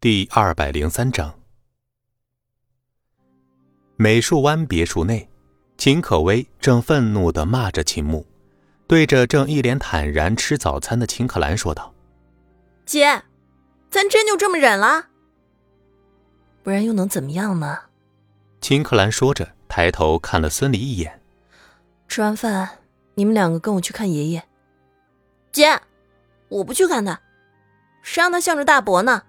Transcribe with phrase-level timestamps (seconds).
[0.00, 1.34] 第二百零三章，
[3.96, 5.28] 美术湾别墅内，
[5.76, 8.24] 秦可薇正愤怒的骂着秦牧，
[8.86, 11.92] 对着正一脸坦然吃早餐的秦可兰说道
[12.86, 13.24] ：“姐，
[13.90, 15.06] 咱真就这么忍了？
[16.62, 17.76] 不然又能怎么样呢？”
[18.62, 21.20] 秦可兰说着，抬头看了孙离一眼
[22.06, 22.78] ：“吃完饭，
[23.16, 24.44] 你们两个跟我去看爷爷。”
[25.50, 25.80] 姐，
[26.50, 27.20] 我不去看他，
[28.00, 29.24] 谁让他向着大伯呢？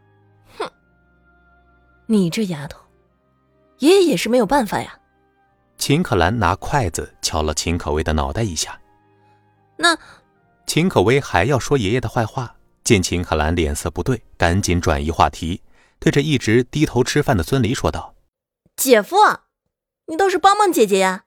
[2.11, 2.79] 你这丫头，
[3.77, 4.99] 爷爷也是没有办法呀。
[5.77, 8.81] 秦可兰拿筷子敲了秦可薇的脑袋一下。
[9.77, 9.95] 那，
[10.65, 15.61] 秦可薇还要说爷爷的坏话，见秦可兰脸色不对，赶紧转移话题，
[15.99, 18.15] 对着一直低头吃饭的孙离说道
[18.75, 19.15] ：“姐夫，
[20.07, 21.25] 你倒是帮帮姐姐呀。”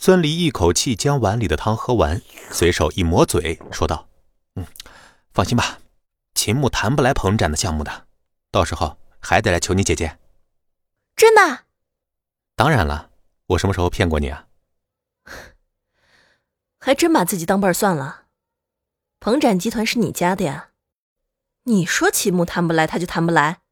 [0.00, 4.08] 孙离一口气将碗里的汤喝完，随手一抹嘴，说道
[4.56, 4.66] ：“嗯，
[5.32, 5.78] 放心吧，
[6.34, 8.06] 秦牧谈不来彭展的项目的，
[8.50, 10.18] 到时候。”还得来求你姐姐，
[11.16, 11.64] 真的？
[12.54, 13.10] 当然了，
[13.46, 14.46] 我什么时候骗过你啊？
[16.78, 18.26] 还真把自己当伴算了。
[19.18, 20.68] 鹏展集团是你家的呀，
[21.62, 23.62] 你说秦牧谈不来，他就谈不来。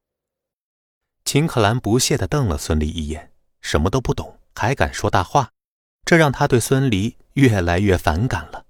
[1.23, 5.51] 秦可兰不屑的瞪了孙离一眼，什么都不懂，还敢说大话，
[6.03, 8.65] 这让他对孙离越来越反感了。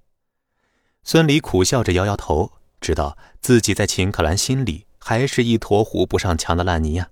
[1.04, 4.86] 孙离苦笑着摇摇头，知道自己在秦可兰心里。
[5.06, 7.10] 还是一坨糊不上墙的烂泥呀，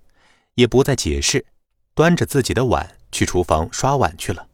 [0.56, 1.45] 也不再解释，
[1.94, 4.48] 端着自己的碗去厨房刷碗去了。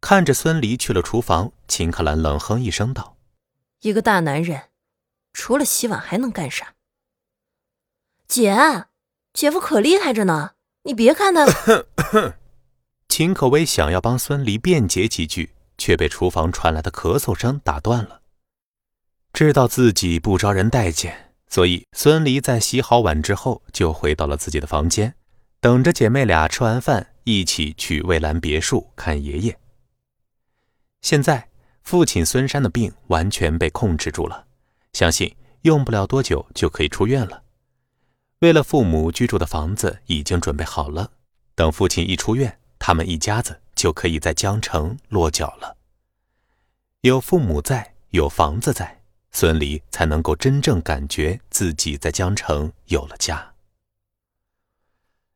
[0.00, 3.16] 看着孙离去了厨房，秦可兰冷哼一声道
[3.82, 4.70] ：“一个大男人，
[5.32, 6.74] 除了洗碗还能干啥？”
[8.26, 8.86] 姐，
[9.32, 11.46] 姐夫可厉害着呢，你别看他。
[13.08, 18.22] 秦可薇想要帮孙离辩解几句，却被厨房传来的咳嗽声打断了。
[19.32, 21.25] 知道自己不招人待见。
[21.48, 25.14] 所以，孙离在洗好碗之后，就回到了自己的房间，
[25.60, 29.58] 等着姐妹俩吃完饭一起去蔚蓝别墅看爷爷。
[31.02, 31.48] 现在，
[31.82, 34.46] 父亲孙山的病完全被控制住了，
[34.92, 37.44] 相信用不了多久就可以出院了。
[38.40, 41.12] 为了父母居住的房子已经准备好了，
[41.54, 45.76] 等父亲一出院，他们一家子就可以在江城落脚了。
[47.02, 49.00] 有父母在，有房子在。
[49.38, 53.52] 孙离才能够真正感觉自己在江城有了家。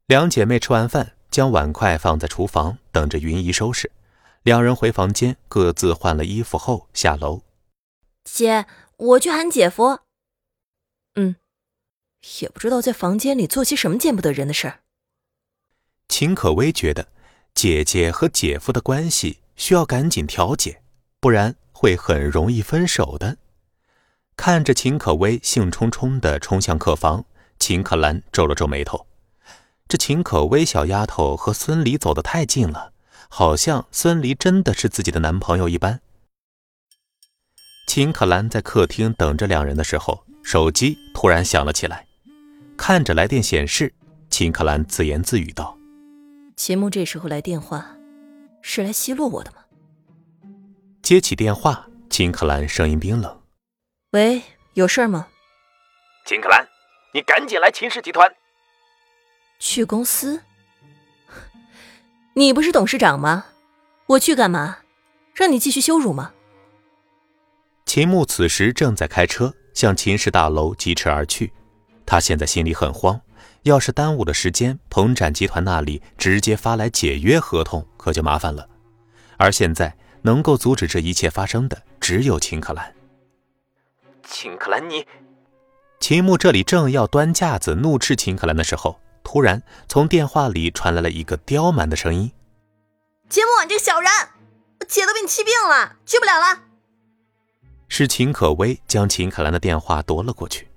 [0.06, 3.92] 两姐妹吃完饭，将碗筷放在厨房，等着云姨收拾。
[4.42, 7.42] 两人回房间，各自换了衣服后下楼。
[8.24, 8.64] 姐，
[8.96, 9.98] 我去喊姐夫。
[11.16, 11.36] 嗯，
[12.40, 14.80] 也不知道在房间里做些什么见不得人的事儿。
[16.08, 17.08] 秦可薇觉得
[17.52, 20.82] 姐姐和姐夫的关系需要赶紧调解，
[21.20, 23.36] 不然会很容易分手的。
[24.42, 27.26] 看着秦可薇兴冲冲地冲向客房，
[27.58, 29.06] 秦可兰皱了皱眉头。
[29.86, 32.94] 这秦可薇小丫头和孙离走得太近了，
[33.28, 36.00] 好像孙离真的是自己的男朋友一般。
[37.86, 42.06] 秦可兰在客厅等着两人的时候，手机突然响了起来。
[42.78, 43.92] 看着来电显示，
[44.30, 45.76] 秦可兰自言自语道
[46.56, 47.94] ：“秦牧这时候来电话，
[48.62, 49.58] 是来奚落我的吗？”
[51.04, 53.38] 接起电话，秦可兰声音冰冷。
[54.12, 54.42] 喂，
[54.74, 55.28] 有事吗？
[56.26, 56.66] 秦可兰，
[57.14, 58.28] 你赶紧来秦氏集团。
[59.60, 60.42] 去公司？
[62.34, 63.46] 你不是董事长吗？
[64.06, 64.78] 我去干嘛？
[65.32, 66.32] 让你继续羞辱吗？
[67.86, 71.52] 秦牧此时正在开车向秦氏大楼疾驰而去，
[72.04, 73.20] 他现在心里很慌，
[73.62, 78.68] 要是耽误了时间，鹏展集团那里直接发来解约合同，可就麻烦了。
[79.36, 82.92] 而现在能够阻止这一切发生的，只有秦可兰。
[84.30, 85.04] 秦可兰，你
[85.98, 92.30] 秦牧这里正要端架子怒斥秦可兰的时候，突然从电话里传来了一个刁蛮的声音
[93.28, 94.08] ：“秦牧，你这个小人，
[94.78, 96.60] 我姐都被你气病了，去不了了。”
[97.88, 100.68] 是秦可薇将秦可兰的电话夺了过去。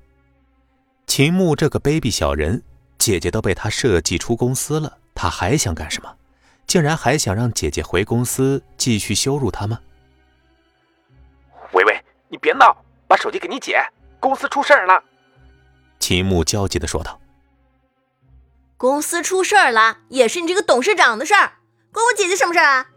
[1.06, 2.64] 秦牧这个卑鄙小人，
[2.98, 6.12] 姐姐都被他设计出公司了，他还想干什么？
[6.66, 9.80] 竟然还想让姐姐回公司继续羞辱他吗？
[11.74, 12.76] 薇薇，你别闹！
[13.08, 13.82] 把手机给你姐，
[14.20, 15.04] 公司出事儿了。
[16.00, 17.20] 秦牧焦急的说道
[18.78, 21.54] ：“公司出事儿了，也是你这个董事长的事儿，
[21.92, 22.88] 关我姐姐什么事儿啊？”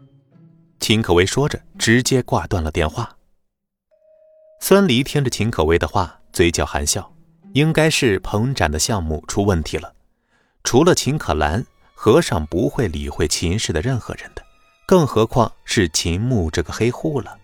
[0.79, 3.15] 秦可薇说着，直接挂断了电话。
[4.59, 7.13] 孙离听着秦可薇的话，嘴角含笑，
[7.53, 9.93] 应该是彭展的项目出问题了。
[10.63, 11.65] 除了秦可兰，
[11.95, 14.43] 和尚不会理会秦氏的任何人的，
[14.85, 17.37] 更何况是秦牧这个黑户了。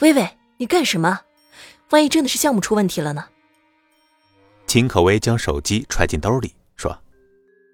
[0.00, 0.28] 微微。
[0.58, 1.22] 你干什么？
[1.90, 3.28] 万一真的是项目出问题了呢？
[4.66, 6.98] 秦可薇将手机揣进兜里，说：“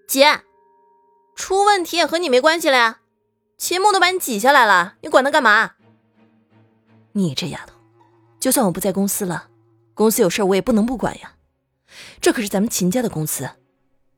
[0.06, 0.42] 姐，
[1.34, 3.00] 出问题也和你没关系了呀。
[3.56, 5.72] 秦牧都把你挤下来了，你管他干嘛？
[7.12, 7.74] 你这丫头，
[8.38, 9.48] 就算我不在公司了，
[9.94, 11.32] 公司有事我也不能不管呀。
[12.20, 13.48] 这可是咱们秦家的公司。”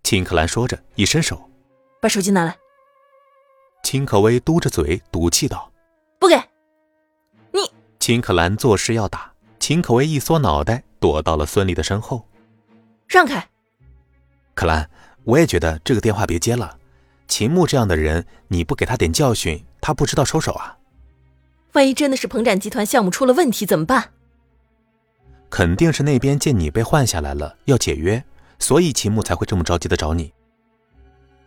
[0.02, 1.50] 秦可兰说着，一伸手，
[2.00, 2.58] 把手机拿来。
[3.82, 5.70] 秦可薇嘟着嘴，赌气道
[6.18, 6.36] ：“不给。”
[8.04, 12.28] 你秦可兰作势要打，秦可薇一缩脑袋，躲到了孙俪的身后。
[13.08, 13.48] 让开，
[14.52, 14.90] 可兰，
[15.24, 16.78] 我也觉得这个电话别接了。
[17.28, 20.76] 秦牧这样的人，你不给他点教训，他不知道收手啊。
[21.72, 24.10] 万一真的是鹏展集团项目出了问题怎么办？
[25.48, 28.22] 肯定是那边见你被换下来了，要解约。
[28.58, 30.30] 所以秦牧才会这么着急的找你。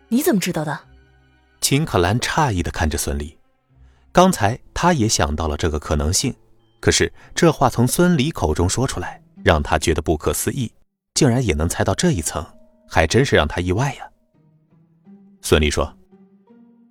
[0.07, 0.79] 你怎么知道的？
[1.61, 3.35] 秦可兰诧异的看着孙俪，
[4.11, 6.35] 刚才他也想到了这个可能性，
[6.79, 10.71] 可是这话从孙离口中说出来，让他觉得不可思议，
[11.13, 12.45] 竟然也能猜到这一层，
[12.87, 14.07] 还真是让他意外呀。
[15.41, 15.95] 孙离说：“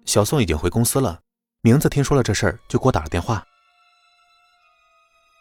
[0.04, 1.20] 小宋已经回公司了，
[1.60, 3.44] 名字听说了这事儿就给我打了电话。”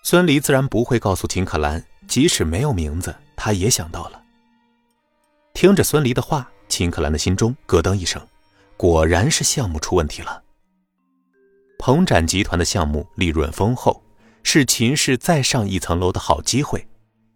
[0.04, 4.22] 孙离自然不会告诉秦可兰，即使没有名字，他也想到了。
[5.54, 8.22] 听着孙离的话，秦可兰的心中咯噔一声，
[8.78, 10.44] 果然是项目出问题了。
[11.80, 14.02] 鹏展集团的项目利润丰厚，
[14.48, 16.88] 是秦氏再上一层楼的好机会。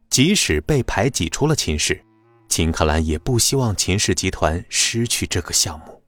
[0.09, 2.05] 即使被排挤出了秦氏，
[2.47, 6.01] 秦克兰也不希望秦氏集团失去这个项目。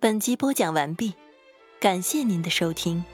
[0.00, 1.14] 本集播讲完毕，
[1.80, 3.04] 感谢您的收听。